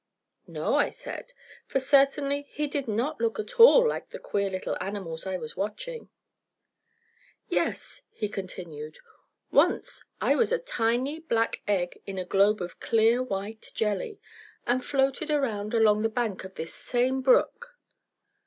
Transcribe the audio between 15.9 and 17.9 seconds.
the bank of this same brook.